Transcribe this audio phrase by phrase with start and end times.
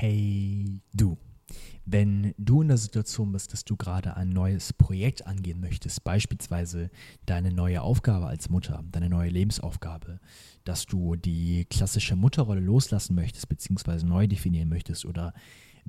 [0.00, 1.18] Hey du.
[1.84, 6.92] Wenn du in der Situation bist, dass du gerade ein neues Projekt angehen möchtest, beispielsweise
[7.26, 10.20] deine neue Aufgabe als Mutter, deine neue Lebensaufgabe,
[10.62, 15.34] dass du die klassische Mutterrolle loslassen möchtest, beziehungsweise neu definieren möchtest oder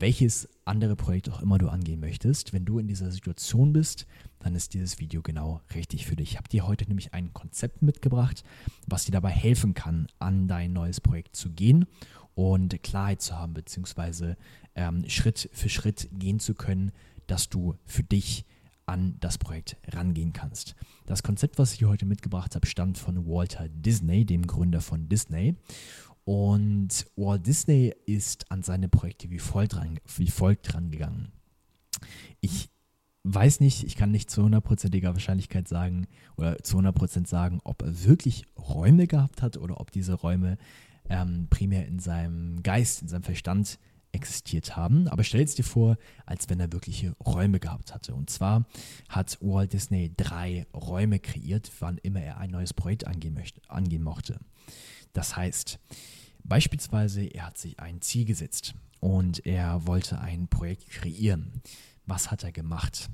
[0.00, 4.06] welches andere Projekt auch immer du angehen möchtest, wenn du in dieser Situation bist,
[4.40, 6.32] dann ist dieses Video genau richtig für dich.
[6.32, 8.44] Ich habe dir heute nämlich ein Konzept mitgebracht,
[8.86, 11.86] was dir dabei helfen kann, an dein neues Projekt zu gehen
[12.34, 14.36] und Klarheit zu haben, beziehungsweise
[14.74, 16.92] ähm, Schritt für Schritt gehen zu können,
[17.26, 18.44] dass du für dich
[18.84, 20.76] an das Projekt rangehen kannst.
[21.06, 25.56] Das Konzept, was ich heute mitgebracht habe, stammt von Walter Disney, dem Gründer von Disney.
[26.26, 31.30] Und Walt Disney ist an seine Projekte wie folgt, dran, wie folgt rangegangen.
[32.40, 32.68] Ich
[33.22, 38.04] weiß nicht, ich kann nicht zu hundertprozentiger Wahrscheinlichkeit sagen oder zu 100% sagen, ob er
[38.04, 40.58] wirklich Räume gehabt hat oder ob diese Räume
[41.08, 43.78] ähm, primär in seinem Geist, in seinem Verstand
[44.10, 45.06] existiert haben.
[45.06, 48.16] Aber stell es dir vor, als wenn er wirkliche Räume gehabt hatte.
[48.16, 48.66] Und zwar
[49.08, 54.02] hat Walt Disney drei Räume kreiert, wann immer er ein neues Projekt angehen, möchte, angehen
[54.02, 54.40] mochte.
[55.12, 55.78] Das heißt,
[56.48, 61.62] beispielsweise, er hat sich ein Ziel gesetzt und er wollte ein Projekt kreieren.
[62.06, 63.10] Was hat er gemacht?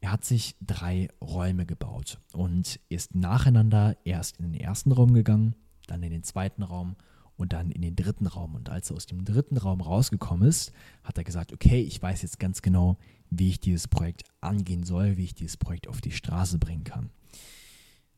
[0.00, 5.54] Er hat sich drei Räume gebaut und ist nacheinander erst in den ersten Raum gegangen,
[5.86, 6.96] dann in den zweiten Raum
[7.36, 8.54] und dann in den dritten Raum.
[8.54, 12.22] Und als er aus dem dritten Raum rausgekommen ist, hat er gesagt, okay, ich weiß
[12.22, 12.98] jetzt ganz genau,
[13.30, 17.10] wie ich dieses Projekt angehen soll, wie ich dieses Projekt auf die Straße bringen kann.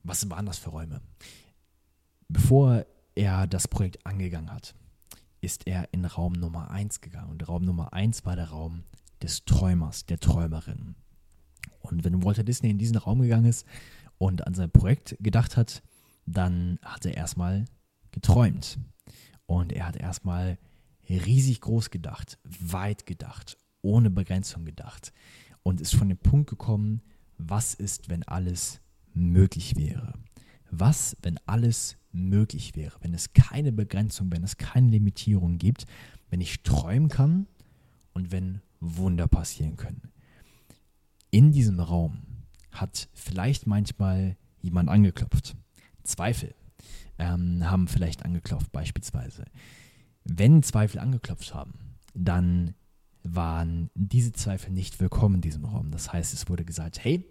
[0.02, 1.00] Was waren das für Räume?
[2.28, 2.84] Bevor
[3.16, 4.74] er das Projekt angegangen hat,
[5.40, 7.30] ist er in Raum Nummer 1 gegangen.
[7.30, 8.84] Und Raum Nummer 1 war der Raum
[9.22, 10.94] des Träumers, der Träumerin.
[11.80, 13.66] Und wenn Walter Disney in diesen Raum gegangen ist
[14.18, 15.82] und an sein Projekt gedacht hat,
[16.26, 17.64] dann hat er erstmal
[18.12, 18.78] geträumt.
[19.46, 20.58] Und er hat erstmal
[21.08, 25.12] riesig groß gedacht, weit gedacht, ohne Begrenzung gedacht
[25.62, 27.02] und ist von dem Punkt gekommen,
[27.38, 28.80] was ist, wenn alles
[29.14, 30.14] möglich wäre?
[30.70, 35.86] Was, wenn alles möglich wäre, wenn es keine Begrenzung, wenn es keine Limitierung gibt,
[36.30, 37.46] wenn ich träumen kann
[38.12, 40.12] und wenn Wunder passieren können?
[41.30, 42.22] In diesem Raum
[42.70, 45.56] hat vielleicht manchmal jemand angeklopft.
[46.02, 46.54] Zweifel,
[47.18, 49.44] ähm, haben vielleicht angeklopft beispielsweise.
[50.24, 51.74] Wenn Zweifel angeklopft haben,
[52.14, 52.74] dann
[53.22, 55.90] waren diese Zweifel nicht willkommen in diesem Raum.
[55.90, 57.24] Das heißt, es wurde gesagt, hey,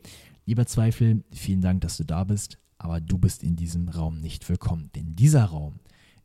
[0.45, 4.47] lieber Zweifel, vielen Dank, dass du da bist, aber du bist in diesem Raum nicht
[4.47, 4.91] willkommen.
[4.93, 5.79] Denn dieser Raum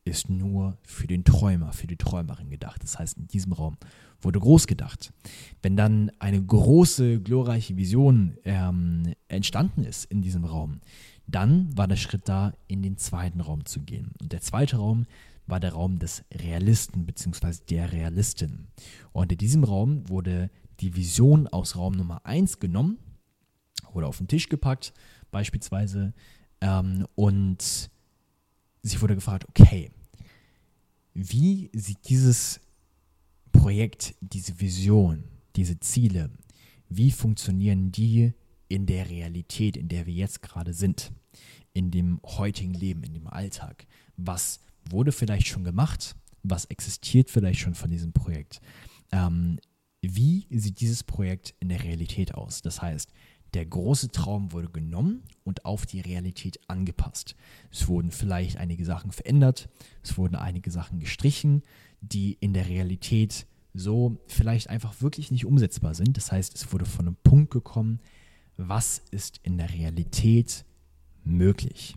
[0.04, 2.82] ist nur für den Träumer, für die Träumerin gedacht.
[2.82, 3.78] Das heißt, in diesem Raum
[4.20, 5.10] wurde groß gedacht.
[5.62, 10.82] Wenn dann eine große, glorreiche Vision ähm, entstanden ist in diesem Raum,
[11.26, 14.12] dann war der Schritt da, in den zweiten Raum zu gehen.
[14.20, 15.06] Und der zweite Raum
[15.46, 17.54] war der Raum des Realisten bzw.
[17.70, 18.66] der Realistin.
[19.12, 20.50] Und in diesem Raum wurde
[20.80, 22.98] die Vision aus Raum Nummer 1 genommen,
[23.94, 24.92] wurde auf den Tisch gepackt
[25.30, 26.12] beispielsweise
[26.60, 27.90] ähm, und
[28.82, 29.90] sie wurde gefragt, okay,
[31.14, 32.60] wie sieht dieses
[33.52, 35.24] Projekt, diese Vision,
[35.56, 36.30] diese Ziele,
[36.88, 38.32] wie funktionieren die
[38.68, 41.12] in der Realität, in der wir jetzt gerade sind?
[41.72, 43.86] in dem heutigen Leben, in dem Alltag?
[44.16, 46.16] Was wurde vielleicht schon gemacht?
[46.42, 48.60] Was existiert vielleicht schon von diesem Projekt?
[49.12, 49.58] Ähm,
[50.02, 52.62] wie sieht dieses Projekt in der Realität aus?
[52.62, 53.12] Das heißt,
[53.54, 57.34] der große Traum wurde genommen und auf die Realität angepasst.
[57.70, 59.68] Es wurden vielleicht einige Sachen verändert,
[60.02, 61.62] es wurden einige Sachen gestrichen,
[62.00, 66.16] die in der Realität so vielleicht einfach wirklich nicht umsetzbar sind.
[66.16, 68.00] Das heißt, es wurde von einem Punkt gekommen,
[68.56, 70.64] was ist in der Realität
[71.24, 71.96] möglich.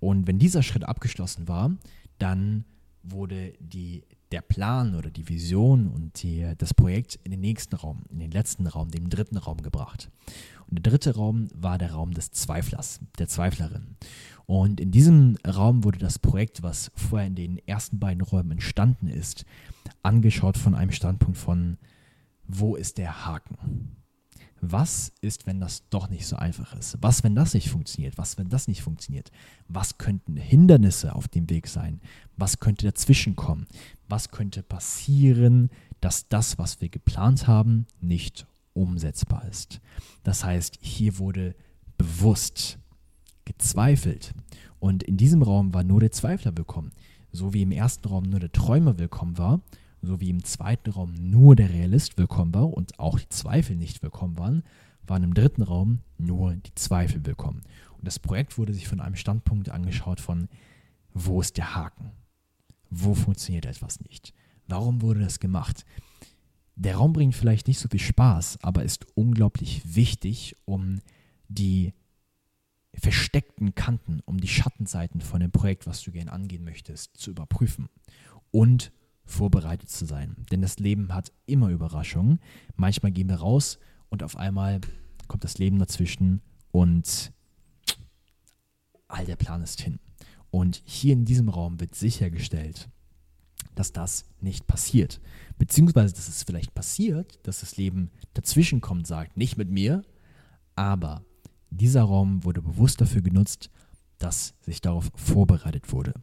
[0.00, 1.76] Und wenn dieser Schritt abgeschlossen war,
[2.18, 2.64] dann
[3.02, 8.02] wurde die, der Plan oder die Vision und die, das Projekt in den nächsten Raum,
[8.10, 10.10] in den letzten Raum, den dritten Raum gebracht.
[10.72, 13.96] Der dritte Raum war der Raum des Zweiflers, der Zweiflerin.
[14.46, 19.08] Und in diesem Raum wurde das Projekt, was vorher in den ersten beiden Räumen entstanden
[19.08, 19.44] ist,
[20.02, 21.78] angeschaut von einem Standpunkt von,
[22.48, 23.96] wo ist der Haken?
[24.62, 26.96] was ist, wenn das doch nicht so einfach ist?
[27.00, 28.16] Was, wenn das nicht funktioniert?
[28.16, 29.32] Was, wenn das nicht funktioniert?
[29.66, 32.00] Was könnten Hindernisse auf dem Weg sein?
[32.36, 33.66] Was könnte dazwischen kommen?
[34.08, 35.68] Was könnte passieren,
[36.00, 39.80] dass das, was wir geplant haben, nicht umsetzbar ist?
[40.22, 41.54] Das heißt, hier wurde
[41.98, 42.78] bewusst
[43.44, 44.34] gezweifelt.
[44.78, 46.92] Und in diesem Raum war nur der Zweifler willkommen.
[47.30, 49.60] So wie im ersten Raum nur der Träumer willkommen war,
[50.02, 54.02] so wie im zweiten Raum nur der Realist willkommen war und auch die Zweifel nicht
[54.02, 54.64] willkommen waren,
[55.06, 57.62] waren im dritten Raum nur die Zweifel willkommen.
[57.98, 60.48] Und das Projekt wurde sich von einem Standpunkt angeschaut von,
[61.14, 62.10] wo ist der Haken?
[62.90, 64.34] Wo funktioniert etwas nicht?
[64.66, 65.84] Warum wurde das gemacht?
[66.74, 71.00] Der Raum bringt vielleicht nicht so viel Spaß, aber ist unglaublich wichtig, um
[71.48, 71.92] die
[72.94, 77.88] versteckten Kanten, um die Schattenseiten von dem Projekt, was du gerne angehen möchtest, zu überprüfen
[78.50, 78.92] und
[79.24, 80.36] vorbereitet zu sein.
[80.50, 82.40] Denn das Leben hat immer Überraschungen.
[82.76, 83.78] Manchmal gehen wir raus
[84.08, 84.80] und auf einmal
[85.28, 87.32] kommt das Leben dazwischen und
[89.08, 89.98] all der Plan ist hin.
[90.50, 92.90] Und hier in diesem Raum wird sichergestellt,
[93.74, 95.20] dass das nicht passiert.
[95.58, 100.02] Beziehungsweise, dass es vielleicht passiert, dass das Leben dazwischen kommt, sagt, nicht mit mir,
[100.76, 101.24] aber
[101.70, 103.70] dieser Raum wurde bewusst dafür genutzt,
[104.18, 106.14] dass sich darauf vorbereitet wurde.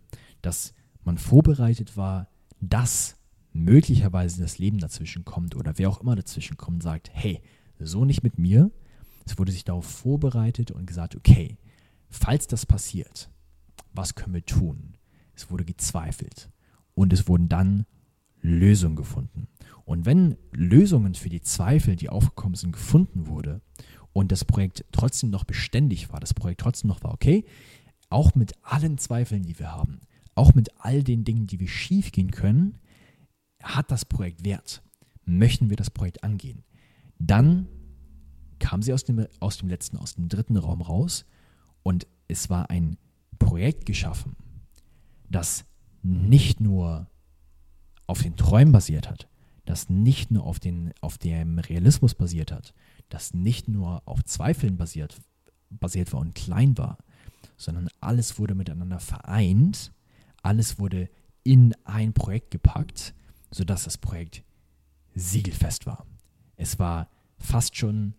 [0.41, 0.73] Dass
[1.03, 2.27] man vorbereitet war,
[2.61, 3.15] dass
[3.51, 7.41] möglicherweise das Leben dazwischen kommt oder wer auch immer dazwischen kommt, sagt, hey,
[7.79, 8.71] so nicht mit mir.
[9.25, 11.57] Es wurde sich darauf vorbereitet und gesagt, okay,
[12.09, 13.29] falls das passiert,
[13.93, 14.97] was können wir tun?
[15.35, 16.49] Es wurde gezweifelt
[16.99, 17.85] und es wurden dann
[18.41, 19.47] Lösungen gefunden.
[19.85, 23.61] Und wenn Lösungen für die Zweifel, die aufgekommen sind, gefunden wurde
[24.11, 27.45] und das Projekt trotzdem noch beständig war, das Projekt trotzdem noch war, okay,
[28.09, 30.01] auch mit allen Zweifeln, die wir haben,
[30.35, 32.79] auch mit all den Dingen, die wir schief gehen können,
[33.63, 34.83] hat das Projekt Wert.
[35.23, 36.65] Möchten wir das Projekt angehen?
[37.17, 37.69] Dann
[38.59, 41.25] kam sie aus dem, aus dem letzten, aus dem dritten Raum raus
[41.81, 42.97] und es war ein
[43.37, 44.35] Projekt geschaffen,
[45.29, 45.63] das
[46.03, 47.07] nicht nur
[48.07, 49.27] auf den Träumen basiert hat,
[49.65, 52.73] das nicht nur auf, den, auf dem Realismus basiert hat,
[53.09, 55.19] das nicht nur auf Zweifeln basiert,
[55.69, 56.97] basiert war und klein war,
[57.57, 59.91] sondern alles wurde miteinander vereint,
[60.41, 61.09] alles wurde
[61.43, 63.13] in ein Projekt gepackt,
[63.51, 64.43] sodass das Projekt
[65.15, 66.05] siegelfest war.
[66.55, 68.13] Es war fast schon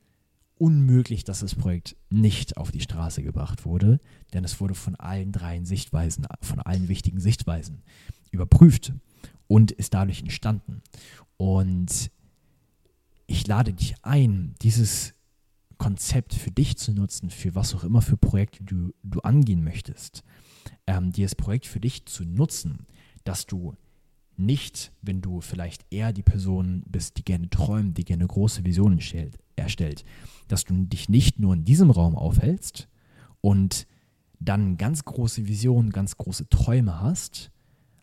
[0.60, 3.98] unmöglich, dass das Projekt nicht auf die Straße gebracht wurde,
[4.34, 7.82] denn es wurde von allen dreien Sichtweisen, von allen wichtigen Sichtweisen
[8.30, 8.92] überprüft
[9.48, 10.82] und ist dadurch entstanden.
[11.38, 12.10] Und
[13.26, 15.14] ich lade dich ein, dieses
[15.78, 20.22] Konzept für dich zu nutzen, für was auch immer für Projekte du, du angehen möchtest,
[20.86, 22.86] ähm, dieses Projekt für dich zu nutzen,
[23.24, 23.76] dass du
[24.40, 29.00] nicht, wenn du vielleicht eher die Person bist, die gerne träumt, die gerne große Visionen
[29.00, 30.04] stellt, erstellt,
[30.48, 32.88] dass du dich nicht nur in diesem Raum aufhältst
[33.40, 33.87] und
[34.40, 37.50] dann ganz große Visionen, ganz große Träume hast,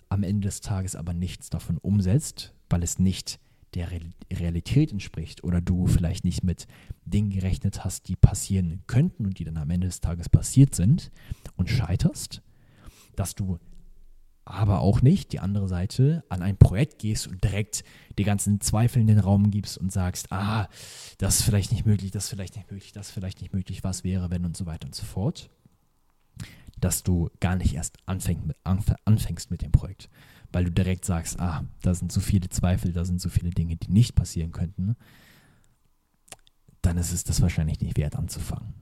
[0.10, 3.40] am Ende des Tages aber nichts davon umsetzt, weil es nicht
[3.74, 3.90] der
[4.32, 6.68] Realität entspricht oder du vielleicht nicht mit
[7.06, 11.12] Dingen gerechnet hast, die passieren könnten und die dann am Ende des Tages passiert sind
[11.58, 12.42] und scheiterst,
[13.16, 13.60] dass du
[14.50, 17.84] aber auch nicht die andere Seite an ein Projekt gehst und direkt
[18.18, 20.70] die ganzen Zweifel in den Raum gibst und sagst, ah,
[21.18, 23.84] das ist vielleicht nicht möglich, das ist vielleicht nicht möglich, das ist vielleicht nicht möglich,
[23.84, 25.50] was wäre, wenn und so weiter und so fort,
[26.80, 28.54] dass du gar nicht erst anfäng,
[29.06, 30.10] anfängst mit dem Projekt,
[30.52, 33.76] weil du direkt sagst, ah, da sind so viele Zweifel, da sind so viele Dinge,
[33.76, 34.96] die nicht passieren könnten,
[36.82, 38.74] dann ist es das wahrscheinlich nicht wert anzufangen.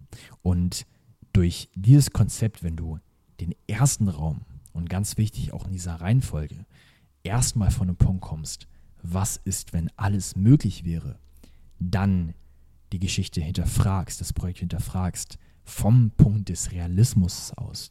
[0.43, 0.85] Und
[1.33, 2.99] durch dieses Konzept, wenn du
[3.39, 4.41] den ersten Raum
[4.75, 6.65] und ganz wichtig auch in dieser Reihenfolge,
[7.23, 8.67] erstmal von einem Punkt kommst,
[9.01, 11.17] was ist, wenn alles möglich wäre,
[11.79, 12.33] dann
[12.91, 17.89] die Geschichte hinterfragst, das Projekt hinterfragst, vom Punkt des Realismus aus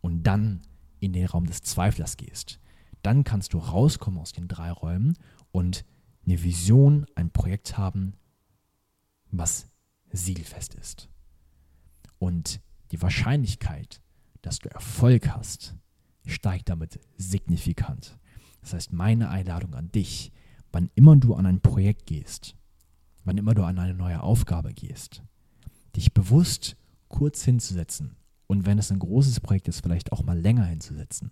[0.00, 0.62] und dann
[1.00, 2.58] in den Raum des Zweiflers gehst,
[3.02, 5.18] dann kannst du rauskommen aus den drei Räumen
[5.50, 5.84] und
[6.24, 8.14] eine Vision, ein Projekt haben,
[9.30, 9.68] was
[10.10, 11.08] siegelfest ist.
[12.18, 14.00] Und die Wahrscheinlichkeit,
[14.40, 15.74] dass du Erfolg hast,
[16.26, 18.18] steigt damit signifikant.
[18.60, 20.32] Das heißt, meine Einladung an dich,
[20.70, 22.56] wann immer du an ein Projekt gehst,
[23.24, 25.22] wann immer du an eine neue Aufgabe gehst,
[25.96, 26.76] dich bewusst
[27.08, 31.30] kurz hinzusetzen und wenn es ein großes Projekt ist, vielleicht auch mal länger hinzusetzen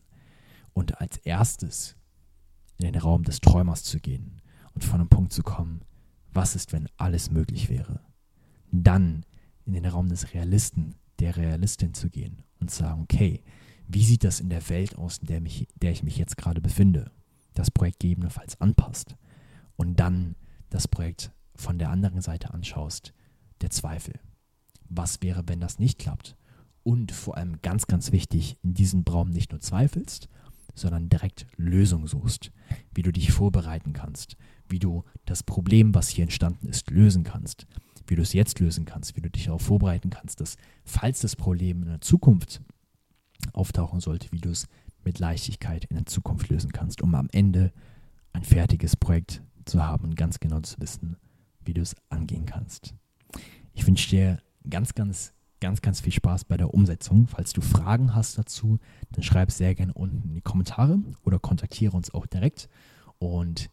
[0.73, 1.97] und als erstes
[2.79, 4.41] in den Raum des Träumers zu gehen
[4.75, 5.83] und von einem Punkt zu kommen,
[6.33, 8.01] was ist, wenn alles möglich wäre.
[8.73, 9.25] Dann
[9.65, 13.43] in den Raum des Realisten, der Realistin zu gehen und zu sagen, okay,
[13.93, 16.61] wie sieht das in der Welt aus, in der, mich, der ich mich jetzt gerade
[16.61, 17.11] befinde,
[17.55, 19.17] das Projekt gegebenenfalls anpasst
[19.77, 20.37] und dann
[20.69, 23.13] das Projekt von der anderen Seite anschaust,
[23.61, 24.15] der Zweifel.
[24.89, 26.37] Was wäre, wenn das nicht klappt?
[26.83, 30.29] Und vor allem ganz, ganz wichtig, in diesem Raum nicht nur zweifelst,
[30.75, 32.53] sondern direkt Lösungen suchst,
[32.95, 34.37] wie du dich vorbereiten kannst,
[34.69, 37.67] wie du das Problem, was hier entstanden ist, lösen kannst,
[38.07, 41.37] wie du es jetzt lösen kannst, wie du dich darauf vorbereiten kannst, dass falls das
[41.37, 42.63] Problem in der Zukunft
[43.53, 44.67] auftauchen sollte, wie du es
[45.05, 47.73] mit Leichtigkeit in der Zukunft lösen kannst, um am Ende
[48.33, 51.17] ein fertiges Projekt zu haben und ganz genau zu wissen,
[51.65, 52.95] wie du es angehen kannst.
[53.73, 57.27] Ich wünsche dir ganz, ganz, ganz, ganz viel Spaß bei der Umsetzung.
[57.27, 58.79] Falls du Fragen hast dazu,
[59.13, 62.69] dann schreib sehr gerne unten in die Kommentare oder kontaktiere uns auch direkt.
[63.19, 63.71] Und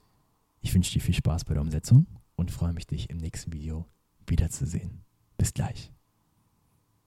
[0.61, 3.85] Ich wünsche dir viel Spaß bei der Umsetzung und freue mich, dich im nächsten Video
[4.25, 5.03] wiederzusehen.
[5.37, 5.96] Bis gleich.